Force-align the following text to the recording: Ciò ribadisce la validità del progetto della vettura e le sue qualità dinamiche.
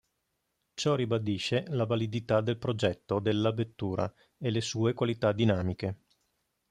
Ciò 0.73 0.95
ribadisce 0.95 1.63
la 1.67 1.85
validità 1.85 2.41
del 2.41 2.57
progetto 2.57 3.19
della 3.19 3.51
vettura 3.51 4.11
e 4.39 4.49
le 4.49 4.59
sue 4.61 4.93
qualità 4.95 5.31
dinamiche. 5.31 5.99